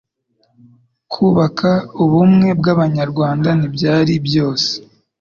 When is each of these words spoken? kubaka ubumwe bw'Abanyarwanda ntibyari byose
kubaka 1.11 1.69
ubumwe 2.03 2.47
bw'Abanyarwanda 2.59 3.49
ntibyari 3.57 4.13
byose 4.27 4.71